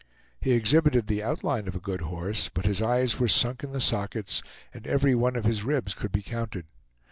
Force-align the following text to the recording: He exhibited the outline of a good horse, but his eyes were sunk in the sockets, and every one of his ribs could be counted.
He 0.41 0.53
exhibited 0.53 1.05
the 1.05 1.21
outline 1.21 1.67
of 1.67 1.75
a 1.75 1.79
good 1.79 2.01
horse, 2.01 2.49
but 2.49 2.65
his 2.65 2.81
eyes 2.81 3.19
were 3.19 3.27
sunk 3.27 3.63
in 3.63 3.71
the 3.71 3.79
sockets, 3.79 4.41
and 4.73 4.87
every 4.87 5.13
one 5.13 5.35
of 5.35 5.45
his 5.45 5.63
ribs 5.63 5.93
could 5.93 6.11
be 6.11 6.23
counted. 6.23 6.65